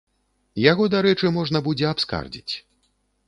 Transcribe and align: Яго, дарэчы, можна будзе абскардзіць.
Яго, 0.71 0.87
дарэчы, 0.93 1.29
можна 1.37 1.61
будзе 1.69 1.85
абскардзіць. 1.91 2.53